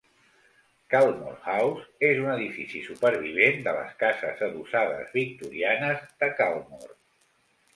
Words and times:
Caldmore 0.93 1.41
House 1.49 2.07
és 2.09 2.21
un 2.21 2.31
edifici 2.35 2.81
supervivent 2.87 3.61
de 3.67 3.75
les 3.81 3.93
cases 4.05 4.43
adossades 4.49 5.15
victorianes 5.21 6.03
de 6.25 6.33
Caldmore. 6.41 6.99